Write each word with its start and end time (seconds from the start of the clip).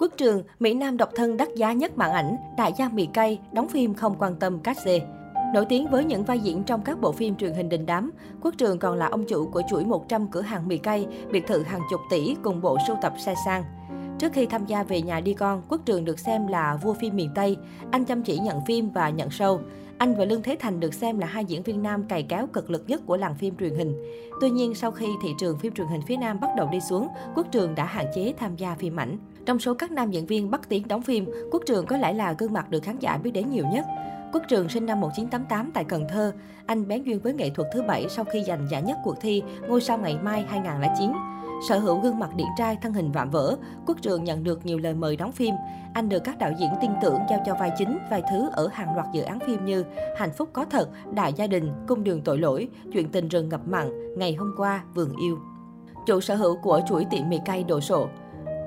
Quốc 0.00 0.12
trường, 0.16 0.42
Mỹ 0.60 0.74
Nam 0.74 0.96
độc 0.96 1.10
thân 1.14 1.36
đắt 1.36 1.48
giá 1.54 1.72
nhất 1.72 1.98
màn 1.98 2.12
ảnh, 2.12 2.36
đại 2.56 2.72
gia 2.78 2.88
mì 2.88 3.06
cay, 3.06 3.38
đóng 3.52 3.68
phim 3.68 3.94
không 3.94 4.16
quan 4.18 4.34
tâm 4.34 4.58
cát 4.58 4.76
xê. 4.84 5.00
Nổi 5.54 5.66
tiếng 5.68 5.90
với 5.90 6.04
những 6.04 6.24
vai 6.24 6.38
diễn 6.38 6.62
trong 6.62 6.82
các 6.82 7.00
bộ 7.00 7.12
phim 7.12 7.36
truyền 7.36 7.52
hình 7.52 7.68
đình 7.68 7.86
đám, 7.86 8.10
Quốc 8.42 8.54
Trường 8.58 8.78
còn 8.78 8.98
là 8.98 9.06
ông 9.06 9.24
chủ 9.24 9.46
của 9.46 9.62
chuỗi 9.70 9.84
100 9.84 10.26
cửa 10.26 10.40
hàng 10.40 10.68
mì 10.68 10.78
cay, 10.78 11.06
biệt 11.30 11.46
thự 11.46 11.62
hàng 11.62 11.80
chục 11.90 12.00
tỷ 12.10 12.36
cùng 12.42 12.60
bộ 12.60 12.78
sưu 12.86 12.96
tập 13.02 13.12
xe 13.18 13.34
sang. 13.44 13.64
Trước 14.18 14.32
khi 14.32 14.46
tham 14.46 14.66
gia 14.66 14.82
về 14.82 15.02
nhà 15.02 15.20
đi 15.20 15.34
con, 15.34 15.62
Quốc 15.68 15.80
Trường 15.84 16.04
được 16.04 16.18
xem 16.18 16.46
là 16.46 16.78
vua 16.82 16.94
phim 16.94 17.16
miền 17.16 17.30
Tây. 17.34 17.56
Anh 17.90 18.04
chăm 18.04 18.22
chỉ 18.22 18.38
nhận 18.38 18.60
phim 18.66 18.90
và 18.90 19.10
nhận 19.10 19.28
show. 19.28 19.58
Anh 19.98 20.14
và 20.14 20.24
Lương 20.24 20.42
Thế 20.42 20.56
Thành 20.60 20.80
được 20.80 20.94
xem 20.94 21.18
là 21.18 21.26
hai 21.26 21.44
diễn 21.44 21.62
viên 21.62 21.82
nam 21.82 22.04
cày 22.08 22.22
kéo 22.22 22.46
cực 22.46 22.70
lực 22.70 22.84
nhất 22.86 23.00
của 23.06 23.16
làng 23.16 23.34
phim 23.34 23.56
truyền 23.56 23.74
hình. 23.74 23.94
Tuy 24.40 24.50
nhiên, 24.50 24.74
sau 24.74 24.90
khi 24.90 25.06
thị 25.22 25.28
trường 25.38 25.58
phim 25.58 25.72
truyền 25.72 25.86
hình 25.86 26.02
phía 26.06 26.16
Nam 26.16 26.40
bắt 26.40 26.50
đầu 26.56 26.68
đi 26.72 26.80
xuống, 26.80 27.08
Quốc 27.34 27.46
Trường 27.52 27.74
đã 27.74 27.84
hạn 27.84 28.06
chế 28.14 28.34
tham 28.38 28.56
gia 28.56 28.74
phim 28.74 29.00
ảnh. 29.00 29.18
Trong 29.46 29.58
số 29.58 29.74
các 29.74 29.92
nam 29.92 30.10
diễn 30.10 30.26
viên 30.26 30.50
bắt 30.50 30.60
tiếng 30.68 30.88
đóng 30.88 31.02
phim, 31.02 31.26
Quốc 31.50 31.62
Trường 31.66 31.86
có 31.86 31.96
lẽ 31.96 32.12
là 32.12 32.34
gương 32.38 32.52
mặt 32.52 32.70
được 32.70 32.82
khán 32.82 32.98
giả 32.98 33.16
biết 33.16 33.30
đến 33.30 33.50
nhiều 33.50 33.64
nhất. 33.72 33.86
Quốc 34.32 34.42
Trường 34.48 34.68
sinh 34.68 34.86
năm 34.86 35.00
1988 35.00 35.70
tại 35.74 35.84
Cần 35.84 36.06
Thơ. 36.08 36.32
Anh 36.66 36.88
bén 36.88 37.02
duyên 37.02 37.20
với 37.20 37.34
nghệ 37.34 37.50
thuật 37.50 37.68
thứ 37.74 37.82
bảy 37.82 38.08
sau 38.08 38.24
khi 38.24 38.44
giành 38.46 38.66
giải 38.70 38.82
nhất 38.82 38.96
cuộc 39.04 39.20
thi 39.20 39.42
Ngôi 39.68 39.80
sao 39.80 39.98
ngày 39.98 40.18
mai 40.22 40.44
2009. 40.48 41.12
Sở 41.68 41.78
hữu 41.78 42.00
gương 42.00 42.18
mặt 42.18 42.30
điển 42.36 42.46
trai, 42.58 42.76
thân 42.82 42.92
hình 42.92 43.12
vạm 43.12 43.30
vỡ, 43.30 43.56
Quốc 43.86 43.96
Trường 44.02 44.24
nhận 44.24 44.44
được 44.44 44.66
nhiều 44.66 44.78
lời 44.78 44.94
mời 44.94 45.16
đóng 45.16 45.32
phim. 45.32 45.54
Anh 45.94 46.08
được 46.08 46.24
các 46.24 46.38
đạo 46.38 46.52
diễn 46.60 46.70
tin 46.80 46.90
tưởng 47.02 47.18
giao 47.30 47.42
cho 47.46 47.54
vai 47.54 47.70
chính, 47.78 47.98
vai 48.10 48.22
thứ 48.30 48.48
ở 48.52 48.68
hàng 48.72 48.94
loạt 48.94 49.06
dự 49.12 49.22
án 49.22 49.40
phim 49.40 49.64
như 49.64 49.84
Hạnh 50.18 50.32
phúc 50.32 50.48
có 50.52 50.64
thật, 50.64 50.88
Đại 51.14 51.32
gia 51.32 51.46
đình, 51.46 51.72
Cung 51.88 52.04
đường 52.04 52.22
tội 52.22 52.38
lỗi, 52.38 52.68
Chuyện 52.92 53.08
tình 53.08 53.28
rừng 53.28 53.48
ngập 53.48 53.68
mặn, 53.68 54.16
Ngày 54.18 54.34
hôm 54.34 54.54
qua, 54.56 54.84
Vườn 54.94 55.16
yêu. 55.16 55.38
Chủ 56.06 56.20
sở 56.20 56.34
hữu 56.34 56.56
của 56.56 56.80
chuỗi 56.88 57.06
tiệm 57.10 57.28
mì 57.28 57.38
cay 57.44 57.64
đồ 57.64 57.80
sộ, 57.80 58.08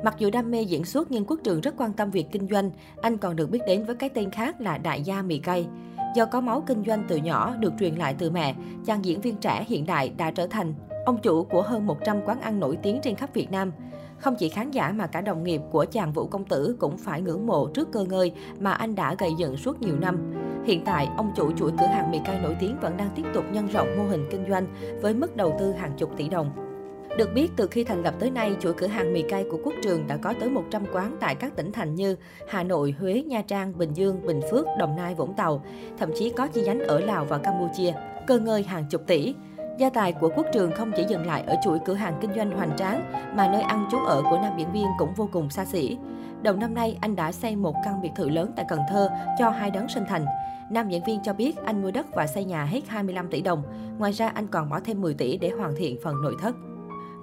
Mặc 0.04 0.16
dù 0.18 0.30
đam 0.30 0.52
mê 0.52 0.62
diễn 0.62 0.86
xuất 0.86 1.12
nhưng 1.12 1.26
Quốc 1.26 1.40
Trường 1.44 1.62
rất 1.62 1.74
quan 1.78 1.94
tâm 1.94 2.12
việc 2.12 2.26
kinh 2.32 2.48
doanh, 2.48 2.72
anh 3.02 3.18
còn 3.18 3.36
được 3.36 3.50
biết 3.50 3.60
đến 3.68 3.86
với 3.86 3.96
cái 3.96 4.10
tên 4.10 4.32
khác 4.32 4.62
là 4.62 4.78
Đại 4.78 5.02
gia 5.02 5.22
mì 5.22 5.38
cay. 5.38 5.68
Do 6.16 6.26
có 6.26 6.42
máu 6.42 6.64
kinh 6.68 6.84
doanh 6.88 7.06
từ 7.08 7.18
nhỏ 7.18 7.56
được 7.60 7.74
truyền 7.80 7.96
lại 7.96 8.16
từ 8.18 8.30
mẹ, 8.32 8.56
chàng 8.86 9.06
diễn 9.06 9.22
viên 9.22 9.36
trẻ 9.36 9.66
hiện 9.68 9.86
đại 9.86 10.10
đã 10.18 10.32
trở 10.32 10.48
thành 10.48 10.74
ông 11.06 11.18
chủ 11.22 11.44
của 11.44 11.62
hơn 11.62 11.88
100 11.88 12.22
quán 12.26 12.42
ăn 12.42 12.60
nổi 12.60 12.78
tiếng 12.84 13.00
trên 13.04 13.16
khắp 13.16 13.34
Việt 13.34 13.52
Nam. 13.52 13.72
Không 14.18 14.36
chỉ 14.36 14.50
khán 14.50 14.72
giả 14.72 14.92
mà 14.92 15.08
cả 15.08 15.22
đồng 15.22 15.44
nghiệp 15.44 15.62
của 15.72 15.86
chàng 15.92 16.14
Vũ 16.14 16.28
Công 16.28 16.46
Tử 16.46 16.76
cũng 16.80 16.98
phải 16.98 17.22
ngưỡng 17.22 17.48
mộ 17.48 17.68
trước 17.68 17.92
cơ 17.92 18.06
ngơi 18.06 18.32
mà 18.60 18.74
anh 18.74 18.96
đã 18.96 19.16
gây 19.20 19.32
dựng 19.38 19.58
suốt 19.58 19.82
nhiều 19.82 20.00
năm. 20.00 20.34
Hiện 20.66 20.82
tại, 20.86 21.10
ông 21.18 21.32
chủ 21.36 21.52
chuỗi 21.52 21.72
cửa 21.72 21.86
hàng 21.86 22.12
mì 22.12 22.20
cay 22.26 22.40
nổi 22.40 22.56
tiếng 22.60 22.80
vẫn 22.82 22.98
đang 22.98 23.10
tiếp 23.16 23.24
tục 23.34 23.44
nhân 23.52 23.68
rộng 23.68 23.98
mô 23.98 24.04
hình 24.04 24.28
kinh 24.32 24.46
doanh 24.50 24.68
với 25.02 25.14
mức 25.14 25.36
đầu 25.36 25.56
tư 25.60 25.72
hàng 25.72 25.94
chục 25.98 26.10
tỷ 26.18 26.30
đồng. 26.30 26.73
Được 27.18 27.34
biết, 27.34 27.52
từ 27.56 27.68
khi 27.68 27.84
thành 27.84 28.04
lập 28.04 28.14
tới 28.20 28.30
nay, 28.30 28.56
chuỗi 28.60 28.74
cửa 28.74 28.88
hàng 28.88 29.14
mì 29.14 29.22
cay 29.22 29.46
của 29.52 29.58
Quốc 29.64 29.74
Trường 29.84 30.08
đã 30.08 30.18
có 30.18 30.34
tới 30.40 30.50
100 30.50 30.84
quán 30.94 31.18
tại 31.20 31.36
các 31.36 31.56
tỉnh 31.56 31.72
thành 31.72 31.96
như 31.96 32.16
Hà 32.48 32.64
Nội, 32.64 32.96
Huế, 33.00 33.24
Nha 33.28 33.42
Trang, 33.42 33.78
Bình 33.78 33.94
Dương, 33.94 34.26
Bình 34.26 34.42
Phước, 34.52 34.66
Đồng 34.80 34.96
Nai, 34.96 35.16
Vũng 35.16 35.34
Tàu, 35.34 35.66
thậm 35.98 36.10
chí 36.16 36.30
có 36.30 36.48
chi 36.48 36.62
nhánh 36.62 36.80
ở 36.80 37.00
Lào 37.00 37.26
và 37.26 37.38
Campuchia, 37.38 37.94
cơ 38.28 38.40
ngơi 38.40 38.64
hàng 38.64 38.86
chục 38.90 39.02
tỷ. 39.08 39.36
Gia 39.80 39.90
tài 39.90 40.14
của 40.14 40.30
Quốc 40.36 40.46
Trường 40.54 40.72
không 40.72 40.92
chỉ 40.98 41.04
dừng 41.10 41.26
lại 41.26 41.44
ở 41.48 41.56
chuỗi 41.64 41.80
cửa 41.86 41.94
hàng 41.94 42.18
kinh 42.22 42.34
doanh 42.36 42.52
hoành 42.52 42.78
tráng, 42.78 43.12
mà 43.36 43.48
nơi 43.48 43.62
ăn 43.62 43.88
trú 43.92 43.98
ở 43.98 44.22
của 44.30 44.40
nam 44.42 44.54
diễn 44.58 44.72
viên 44.72 44.88
cũng 44.98 45.14
vô 45.14 45.30
cùng 45.32 45.50
xa 45.50 45.66
xỉ. 45.66 45.98
Đầu 46.42 46.56
năm 46.56 46.74
nay, 46.74 46.98
anh 47.02 47.16
đã 47.16 47.32
xây 47.32 47.56
một 47.56 47.76
căn 47.86 48.02
biệt 48.02 48.12
thự 48.16 48.30
lớn 48.30 48.52
tại 48.56 48.66
Cần 48.70 48.80
Thơ 48.90 49.10
cho 49.40 49.50
hai 49.50 49.72
đấng 49.72 49.90
sinh 49.90 50.04
thành. 50.10 50.26
Nam 50.72 50.90
diễn 50.90 51.04
viên 51.04 51.20
cho 51.24 51.34
biết 51.34 51.58
anh 51.66 51.82
mua 51.82 51.92
đất 51.92 52.06
và 52.16 52.28
xây 52.28 52.46
nhà 52.46 52.64
hết 52.64 52.82
25 52.88 53.28
tỷ 53.28 53.42
đồng. 53.42 53.64
Ngoài 53.98 54.12
ra, 54.12 54.28
anh 54.28 54.48
còn 54.48 54.70
bỏ 54.70 54.80
thêm 54.80 55.02
10 55.02 55.14
tỷ 55.14 55.38
để 55.38 55.50
hoàn 55.50 55.76
thiện 55.76 55.98
phần 56.04 56.22
nội 56.22 56.36
thất. 56.42 56.56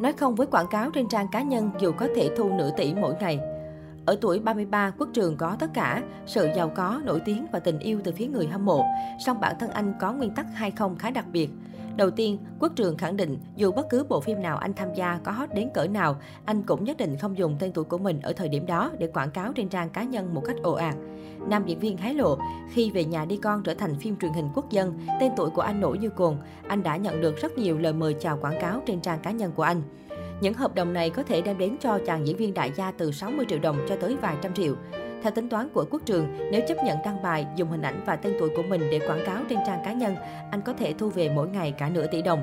Nói 0.01 0.13
không 0.13 0.35
với 0.35 0.47
quảng 0.47 0.67
cáo 0.67 0.91
trên 0.91 1.09
trang 1.09 1.29
cá 1.29 1.43
nhân 1.43 1.71
dù 1.81 1.93
có 1.93 2.09
thể 2.17 2.31
thu 2.37 2.51
nửa 2.59 2.71
tỷ 2.77 2.95
mỗi 2.95 3.15
ngày. 3.21 3.39
Ở 4.07 4.17
tuổi 4.21 4.41
33, 4.41 4.93
Quốc 4.99 5.09
Trường 5.13 5.37
có 5.37 5.57
tất 5.59 5.71
cả, 5.75 6.03
sự 6.27 6.49
giàu 6.57 6.73
có, 6.75 7.01
nổi 7.05 7.21
tiếng 7.25 7.47
và 7.53 7.59
tình 7.59 7.79
yêu 7.79 8.01
từ 8.05 8.13
phía 8.13 8.27
người 8.27 8.47
hâm 8.47 8.65
mộ. 8.65 8.85
Song 9.27 9.41
bản 9.41 9.57
thân 9.61 9.71
anh 9.71 9.95
có 10.01 10.13
nguyên 10.13 10.35
tắc 10.35 10.47
hay 10.55 10.71
không 10.71 10.97
khá 10.97 11.11
đặc 11.11 11.25
biệt. 11.33 11.51
Đầu 11.97 12.11
tiên, 12.11 12.39
Quốc 12.59 12.73
Trường 12.77 12.97
khẳng 12.97 13.17
định 13.17 13.39
dù 13.57 13.73
bất 13.73 13.89
cứ 13.91 14.05
bộ 14.09 14.21
phim 14.21 14.43
nào 14.43 14.57
anh 14.57 14.75
tham 14.75 14.95
gia 14.95 15.21
có 15.25 15.33
hot 15.33 15.49
đến 15.55 15.69
cỡ 15.75 15.87
nào, 15.87 16.17
anh 16.45 16.63
cũng 16.63 16.85
nhất 16.85 16.97
định 16.97 17.17
không 17.17 17.39
dùng 17.39 17.57
tên 17.59 17.73
tuổi 17.73 17.85
của 17.85 17.99
mình 17.99 18.21
ở 18.23 18.33
thời 18.33 18.49
điểm 18.49 18.67
đó 18.67 18.91
để 18.99 19.07
quảng 19.07 19.31
cáo 19.31 19.53
trên 19.53 19.69
trang 19.69 19.91
cá 19.91 20.03
nhân 20.03 20.35
một 20.35 20.43
cách 20.47 20.57
ồ 20.63 20.73
ạt. 20.73 20.95
Nam 21.49 21.63
diễn 21.67 21.79
viên 21.79 21.97
hái 21.97 22.15
lộ, 22.15 22.39
khi 22.73 22.91
về 22.91 23.05
nhà 23.05 23.25
đi 23.25 23.37
con 23.37 23.63
trở 23.63 23.75
thành 23.75 23.99
phim 23.99 24.17
truyền 24.17 24.33
hình 24.33 24.49
quốc 24.55 24.71
dân, 24.71 24.99
tên 25.21 25.33
tuổi 25.37 25.51
của 25.51 25.63
anh 25.63 25.81
nổi 25.81 25.99
như 25.99 26.09
cồn. 26.09 26.37
Anh 26.69 26.83
đã 26.83 26.97
nhận 26.97 27.21
được 27.21 27.37
rất 27.37 27.59
nhiều 27.59 27.79
lời 27.79 27.93
mời 27.93 28.15
chào 28.21 28.39
quảng 28.41 28.61
cáo 28.61 28.83
trên 28.87 29.01
trang 29.01 29.19
cá 29.23 29.31
nhân 29.31 29.53
của 29.55 29.63
anh. 29.63 29.83
Những 30.41 30.55
hợp 30.55 30.75
đồng 30.75 30.93
này 30.93 31.11
có 31.11 31.23
thể 31.23 31.41
đem 31.41 31.59
đến 31.59 31.77
cho 31.81 31.99
chàng 32.07 32.27
diễn 32.27 32.37
viên 32.37 32.55
đại 32.55 32.73
gia 32.77 32.93
từ 32.93 33.13
60 33.13 33.47
triệu 33.49 33.59
đồng 33.59 33.87
cho 33.89 33.97
tới 33.97 34.17
vài 34.17 34.37
trăm 34.43 34.55
triệu. 34.55 34.75
Theo 35.23 35.33
tính 35.33 35.49
toán 35.49 35.69
của 35.75 35.85
Quốc 35.91 36.03
Trường, 36.05 36.51
nếu 36.53 36.61
chấp 36.69 36.77
nhận 36.85 36.99
đăng 37.05 37.23
bài, 37.23 37.47
dùng 37.57 37.69
hình 37.69 37.83
ảnh 37.83 38.03
và 38.07 38.17
tên 38.17 38.37
tuổi 38.39 38.51
của 38.57 38.63
mình 38.63 38.81
để 38.91 39.01
quảng 39.09 39.25
cáo 39.27 39.43
trên 39.49 39.59
trang 39.67 39.83
cá 39.85 39.93
nhân, 39.93 40.17
anh 40.51 40.61
có 40.63 40.73
thể 40.73 40.93
thu 40.93 41.09
về 41.09 41.29
mỗi 41.29 41.49
ngày 41.49 41.73
cả 41.79 41.89
nửa 41.89 42.07
tỷ 42.07 42.23
đồng. 42.23 42.43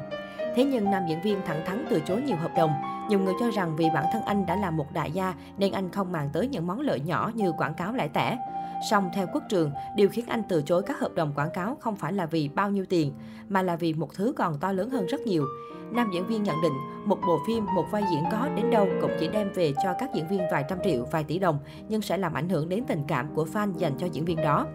Thế 0.56 0.63
nhưng 0.63 0.91
nam 0.91 1.03
diễn 1.09 1.22
viên 1.22 1.38
thẳng 1.46 1.66
thắn 1.66 1.86
từ 1.90 2.02
chối 2.06 2.22
nhiều 2.22 2.38
hợp 2.38 2.52
đồng. 2.57 2.72
Nhiều 3.09 3.19
người 3.19 3.34
cho 3.40 3.52
rằng 3.52 3.75
vì 3.75 3.90
bản 3.94 4.06
thân 4.13 4.22
anh 4.22 4.46
đã 4.46 4.56
là 4.56 4.72
một 4.72 4.94
đại 4.94 5.12
gia 5.12 5.34
nên 5.57 5.72
anh 5.72 5.91
không 5.91 6.12
màng 6.12 6.30
tới 6.34 6.47
những 6.47 6.68
món 6.68 6.80
lợi 6.80 7.00
nhỏ 7.00 7.31
như 7.36 7.52
quảng 7.57 7.74
cáo 7.74 7.94
lại 7.94 8.09
tẻ. 8.13 8.38
Song 8.81 9.09
theo 9.13 9.27
quốc 9.33 9.43
trường, 9.49 9.71
điều 9.95 10.09
khiến 10.09 10.25
anh 10.27 10.43
từ 10.49 10.61
chối 10.61 10.83
các 10.83 10.99
hợp 10.99 11.11
đồng 11.15 11.33
quảng 11.35 11.49
cáo 11.53 11.77
không 11.79 11.95
phải 11.95 12.13
là 12.13 12.25
vì 12.25 12.49
bao 12.49 12.71
nhiêu 12.71 12.85
tiền, 12.89 13.13
mà 13.49 13.61
là 13.61 13.75
vì 13.75 13.93
một 13.93 14.13
thứ 14.13 14.33
còn 14.38 14.59
to 14.59 14.71
lớn 14.71 14.89
hơn 14.89 15.05
rất 15.05 15.21
nhiều. 15.21 15.45
Nam 15.91 16.09
diễn 16.13 16.27
viên 16.27 16.43
nhận 16.43 16.61
định, 16.63 16.73
một 17.05 17.17
bộ 17.27 17.39
phim, 17.47 17.65
một 17.75 17.85
vai 17.91 18.03
diễn 18.11 18.23
có 18.31 18.49
đến 18.55 18.69
đâu 18.71 18.88
cũng 19.01 19.11
chỉ 19.19 19.27
đem 19.27 19.53
về 19.53 19.73
cho 19.83 19.93
các 19.99 20.09
diễn 20.13 20.27
viên 20.27 20.41
vài 20.51 20.65
trăm 20.69 20.77
triệu, 20.83 21.05
vài 21.11 21.23
tỷ 21.23 21.39
đồng, 21.39 21.59
nhưng 21.89 22.01
sẽ 22.01 22.17
làm 22.17 22.33
ảnh 22.33 22.49
hưởng 22.49 22.69
đến 22.69 22.83
tình 22.88 23.03
cảm 23.07 23.35
của 23.35 23.45
fan 23.53 23.73
dành 23.77 23.93
cho 23.97 24.07
diễn 24.07 24.25
viên 24.25 24.38
đó. 24.38 24.67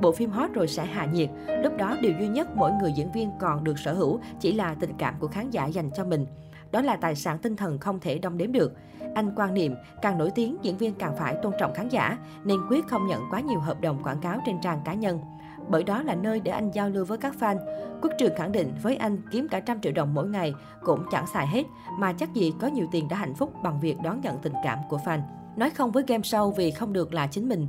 Bộ 0.00 0.12
phim 0.12 0.30
hot 0.30 0.52
rồi 0.52 0.68
sẽ 0.68 0.84
hạ 0.84 1.06
nhiệt, 1.06 1.30
lúc 1.62 1.76
đó 1.76 1.96
điều 2.02 2.12
duy 2.20 2.28
nhất 2.28 2.56
mỗi 2.56 2.72
người 2.72 2.92
diễn 2.92 3.12
viên 3.12 3.30
còn 3.40 3.64
được 3.64 3.78
sở 3.78 3.92
hữu 3.92 4.20
chỉ 4.40 4.52
là 4.52 4.74
tình 4.80 4.92
cảm 4.98 5.14
của 5.18 5.28
khán 5.28 5.50
giả 5.50 5.66
dành 5.66 5.90
cho 5.96 6.04
mình. 6.04 6.26
Đó 6.72 6.82
là 6.82 6.96
tài 6.96 7.14
sản 7.14 7.38
tinh 7.38 7.56
thần 7.56 7.78
không 7.78 8.00
thể 8.00 8.18
đong 8.18 8.38
đếm 8.38 8.52
được. 8.52 8.72
Anh 9.14 9.32
quan 9.36 9.54
niệm, 9.54 9.74
càng 10.02 10.18
nổi 10.18 10.30
tiếng, 10.34 10.56
diễn 10.62 10.76
viên 10.76 10.94
càng 10.94 11.16
phải 11.18 11.36
tôn 11.42 11.52
trọng 11.58 11.74
khán 11.74 11.88
giả, 11.88 12.18
nên 12.44 12.60
quyết 12.68 12.86
không 12.86 13.06
nhận 13.06 13.22
quá 13.30 13.40
nhiều 13.40 13.60
hợp 13.60 13.80
đồng 13.80 14.02
quảng 14.02 14.20
cáo 14.20 14.40
trên 14.46 14.60
trang 14.62 14.80
cá 14.84 14.94
nhân. 14.94 15.20
Bởi 15.68 15.84
đó 15.84 16.02
là 16.02 16.14
nơi 16.14 16.40
để 16.40 16.50
anh 16.50 16.70
giao 16.70 16.88
lưu 16.88 17.04
với 17.04 17.18
các 17.18 17.34
fan. 17.40 17.56
Quốc 18.02 18.12
trường 18.18 18.36
khẳng 18.36 18.52
định 18.52 18.74
với 18.82 18.96
anh 18.96 19.18
kiếm 19.30 19.48
cả 19.48 19.60
trăm 19.60 19.80
triệu 19.80 19.92
đồng 19.92 20.14
mỗi 20.14 20.28
ngày 20.28 20.54
cũng 20.82 21.04
chẳng 21.10 21.26
xài 21.26 21.46
hết, 21.46 21.62
mà 21.98 22.12
chắc 22.12 22.34
gì 22.34 22.52
có 22.60 22.66
nhiều 22.66 22.86
tiền 22.92 23.08
đã 23.08 23.16
hạnh 23.16 23.34
phúc 23.34 23.52
bằng 23.62 23.80
việc 23.80 23.96
đón 24.02 24.20
nhận 24.20 24.38
tình 24.38 24.54
cảm 24.64 24.78
của 24.88 24.98
fan. 25.04 25.20
Nói 25.56 25.70
không 25.70 25.92
với 25.92 26.04
game 26.06 26.22
show 26.22 26.50
vì 26.50 26.70
không 26.70 26.92
được 26.92 27.14
là 27.14 27.26
chính 27.26 27.48
mình. 27.48 27.66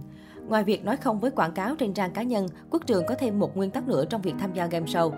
Ngoài 0.48 0.64
việc 0.64 0.86
nói 0.86 0.98
không 0.98 1.20
với 1.20 1.32
quảng 1.32 1.52
cáo 1.52 1.76
trên 1.76 1.94
trang 1.94 2.12
cá 2.12 2.24
nhân, 2.24 2.48
Quốc 2.70 2.82
Trường 2.86 3.06
có 3.08 3.16
thêm 3.16 3.40
một 3.40 3.58
nguyên 3.58 3.72
tắc 3.72 3.88
nữa 3.88 4.06
trong 4.10 4.22
việc 4.22 4.34
tham 4.40 4.54
gia 4.54 4.66
game 4.66 4.86
show. 4.86 5.12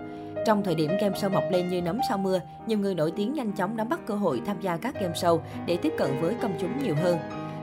Trong 0.46 0.64
thời 0.64 0.76
điểm 0.76 0.92
game 1.02 1.18
show 1.18 1.32
mọc 1.32 1.44
lên 1.52 1.70
như 1.70 1.82
nấm 1.82 2.00
sau 2.10 2.18
mưa, 2.18 2.40
nhiều 2.68 2.80
người 2.80 2.96
nổi 2.96 3.12
tiếng 3.16 3.34
nhanh 3.34 3.52
chóng 3.52 3.78
nắm 3.78 3.90
bắt 3.90 4.00
cơ 4.06 4.16
hội 4.16 4.42
tham 4.46 4.62
gia 4.62 4.78
các 4.78 5.02
game 5.02 5.14
show 5.14 5.40
để 5.66 5.78
tiếp 5.78 5.94
cận 5.98 6.22
với 6.22 6.36
công 6.42 6.58
chúng 6.62 6.84
nhiều 6.84 6.96
hơn. 6.96 7.18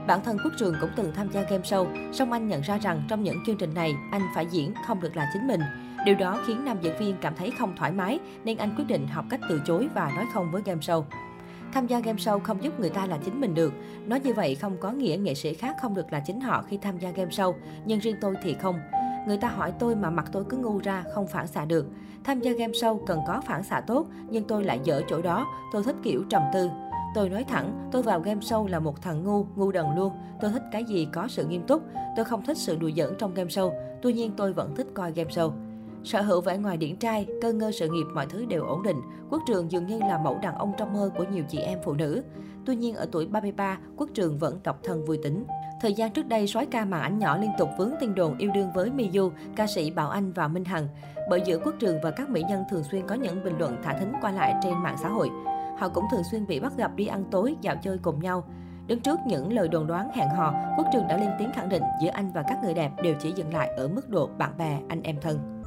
Bản 0.06 0.20
thân 0.24 0.36
Quốc 0.44 0.52
Trường 0.58 0.74
cũng 0.80 0.90
từng 0.96 1.12
tham 1.14 1.28
gia 1.32 1.42
game 1.42 1.62
show, 1.62 2.12
song 2.12 2.32
anh 2.32 2.48
nhận 2.48 2.60
ra 2.60 2.78
rằng 2.78 3.02
trong 3.08 3.22
những 3.22 3.36
chương 3.46 3.56
trình 3.56 3.74
này, 3.74 3.94
anh 4.12 4.22
phải 4.34 4.46
diễn 4.50 4.74
không 4.86 5.00
được 5.00 5.16
là 5.16 5.30
chính 5.32 5.46
mình. 5.46 5.60
Điều 6.06 6.14
đó 6.14 6.40
khiến 6.46 6.64
nam 6.64 6.78
diễn 6.82 6.98
viên 6.98 7.16
cảm 7.20 7.34
thấy 7.34 7.52
không 7.58 7.76
thoải 7.76 7.92
mái, 7.92 8.18
nên 8.44 8.56
anh 8.56 8.74
quyết 8.76 8.84
định 8.88 9.06
học 9.08 9.24
cách 9.30 9.40
từ 9.48 9.60
chối 9.66 9.88
và 9.94 10.12
nói 10.16 10.24
không 10.34 10.50
với 10.52 10.62
game 10.64 10.80
show. 10.80 11.02
Tham 11.72 11.86
gia 11.86 12.00
game 12.00 12.18
show 12.18 12.38
không 12.40 12.62
giúp 12.62 12.80
người 12.80 12.90
ta 12.90 13.06
là 13.06 13.18
chính 13.24 13.40
mình 13.40 13.54
được. 13.54 13.72
Nói 14.06 14.20
như 14.20 14.34
vậy 14.34 14.54
không 14.54 14.76
có 14.80 14.90
nghĩa 14.90 15.16
nghệ 15.16 15.34
sĩ 15.34 15.54
khác 15.54 15.76
không 15.80 15.94
được 15.94 16.12
là 16.12 16.20
chính 16.20 16.40
họ 16.40 16.64
khi 16.68 16.76
tham 16.76 16.98
gia 16.98 17.10
game 17.10 17.30
show, 17.30 17.54
nhưng 17.84 17.98
riêng 17.98 18.16
tôi 18.20 18.34
thì 18.42 18.54
không. 18.54 18.78
Người 19.26 19.36
ta 19.36 19.48
hỏi 19.48 19.72
tôi 19.78 19.96
mà 19.96 20.10
mặt 20.10 20.26
tôi 20.32 20.44
cứ 20.48 20.56
ngu 20.56 20.78
ra, 20.78 21.04
không 21.14 21.26
phản 21.26 21.46
xạ 21.46 21.64
được. 21.64 21.86
Tham 22.24 22.40
gia 22.40 22.52
game 22.52 22.72
show 22.72 22.98
cần 23.06 23.20
có 23.26 23.40
phản 23.46 23.62
xạ 23.62 23.80
tốt, 23.80 24.06
nhưng 24.30 24.44
tôi 24.44 24.64
lại 24.64 24.80
dở 24.84 25.02
chỗ 25.08 25.22
đó, 25.22 25.46
tôi 25.72 25.82
thích 25.82 25.96
kiểu 26.02 26.24
trầm 26.30 26.42
tư. 26.54 26.70
Tôi 27.14 27.28
nói 27.28 27.44
thẳng, 27.44 27.88
tôi 27.92 28.02
vào 28.02 28.20
game 28.20 28.40
show 28.40 28.66
là 28.66 28.80
một 28.80 29.02
thằng 29.02 29.24
ngu, 29.24 29.46
ngu 29.56 29.72
đần 29.72 29.86
luôn. 29.96 30.12
Tôi 30.40 30.50
thích 30.50 30.62
cái 30.72 30.84
gì 30.84 31.08
có 31.12 31.28
sự 31.28 31.46
nghiêm 31.46 31.62
túc. 31.66 31.82
Tôi 32.16 32.24
không 32.24 32.44
thích 32.44 32.58
sự 32.58 32.76
đùa 32.76 32.90
giỡn 32.96 33.14
trong 33.18 33.34
game 33.34 33.48
show. 33.48 33.72
Tuy 34.02 34.12
nhiên 34.12 34.32
tôi 34.36 34.52
vẫn 34.52 34.74
thích 34.76 34.86
coi 34.94 35.12
game 35.12 35.30
show. 35.30 35.52
Sở 36.06 36.22
hữu 36.22 36.40
vẻ 36.40 36.58
ngoài 36.58 36.76
điển 36.76 36.96
trai, 36.96 37.26
cơ 37.42 37.52
ngơ 37.52 37.70
sự 37.72 37.88
nghiệp 37.88 38.06
mọi 38.14 38.26
thứ 38.26 38.44
đều 38.44 38.64
ổn 38.64 38.82
định. 38.82 39.00
Quốc 39.30 39.42
Trường 39.46 39.72
dường 39.72 39.86
như 39.86 39.98
là 39.98 40.18
mẫu 40.18 40.38
đàn 40.42 40.54
ông 40.54 40.72
trong 40.78 40.92
mơ 40.92 41.10
của 41.16 41.24
nhiều 41.32 41.44
chị 41.48 41.58
em 41.58 41.78
phụ 41.84 41.92
nữ. 41.92 42.22
Tuy 42.66 42.76
nhiên 42.76 42.94
ở 42.94 43.08
tuổi 43.12 43.26
33, 43.26 43.78
Quốc 43.96 44.08
Trường 44.14 44.38
vẫn 44.38 44.60
độc 44.64 44.80
thân 44.82 45.04
vui 45.04 45.18
tính. 45.22 45.44
Thời 45.80 45.94
gian 45.94 46.12
trước 46.12 46.26
đây, 46.26 46.46
sói 46.46 46.66
ca 46.66 46.84
màn 46.84 47.02
ảnh 47.02 47.18
nhỏ 47.18 47.36
liên 47.36 47.50
tục 47.58 47.68
vướng 47.78 47.92
tin 48.00 48.14
đồn 48.14 48.38
yêu 48.38 48.50
đương 48.54 48.70
với 48.74 48.90
Miyu, 48.90 49.32
ca 49.56 49.66
sĩ 49.66 49.90
Bảo 49.90 50.10
Anh 50.10 50.32
và 50.32 50.48
Minh 50.48 50.64
Hằng. 50.64 50.88
Bởi 51.30 51.42
giữa 51.46 51.58
Quốc 51.58 51.74
Trường 51.78 51.98
và 52.02 52.10
các 52.10 52.30
mỹ 52.30 52.42
nhân 52.48 52.64
thường 52.70 52.84
xuyên 52.84 53.06
có 53.06 53.14
những 53.14 53.44
bình 53.44 53.58
luận 53.58 53.76
thả 53.82 53.98
thính 53.98 54.12
qua 54.20 54.32
lại 54.32 54.54
trên 54.62 54.74
mạng 54.82 54.96
xã 55.02 55.08
hội. 55.08 55.30
Họ 55.78 55.88
cũng 55.88 56.04
thường 56.12 56.24
xuyên 56.30 56.46
bị 56.46 56.60
bắt 56.60 56.72
gặp 56.76 56.90
đi 56.96 57.06
ăn 57.06 57.24
tối, 57.30 57.56
dạo 57.60 57.76
chơi 57.82 57.98
cùng 57.98 58.22
nhau. 58.22 58.44
Đứng 58.86 59.00
trước 59.00 59.18
những 59.26 59.52
lời 59.52 59.68
đồn 59.68 59.86
đoán 59.86 60.10
hẹn 60.14 60.28
hò, 60.28 60.54
Quốc 60.76 60.86
Trường 60.92 61.08
đã 61.08 61.16
lên 61.16 61.30
tiếng 61.38 61.52
khẳng 61.52 61.68
định 61.68 61.82
giữa 62.02 62.10
anh 62.10 62.32
và 62.32 62.42
các 62.42 62.58
người 62.62 62.74
đẹp 62.74 62.92
đều 63.02 63.14
chỉ 63.20 63.32
dừng 63.32 63.54
lại 63.54 63.68
ở 63.76 63.88
mức 63.88 64.08
độ 64.08 64.28
bạn 64.38 64.58
bè, 64.58 64.80
anh 64.88 65.02
em 65.02 65.16
thân. 65.20 65.62